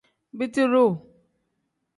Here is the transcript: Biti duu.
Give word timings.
Biti 0.37 0.65
duu. 0.71 0.91